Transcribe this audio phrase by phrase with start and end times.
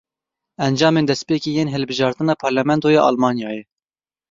[0.67, 3.63] Encamên destpêkê yên hilbijartina parlamentoya Almanyayê.